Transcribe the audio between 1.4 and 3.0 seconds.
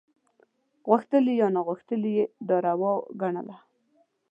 یا ناغوښتلي یې دا روا